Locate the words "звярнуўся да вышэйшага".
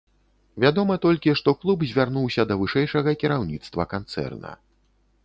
1.91-3.13